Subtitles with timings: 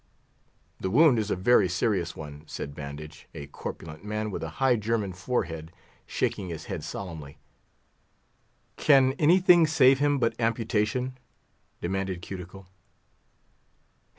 [0.79, 5.13] "The wound is a very serious one," said Bandage—a corpulent man, with a high German
[5.13, 7.37] forehead—shaking his head solemnly.
[8.77, 11.19] "Can anything save him but amputation?"
[11.81, 12.65] demanded Cuticle.